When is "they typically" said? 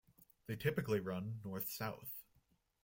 0.47-0.99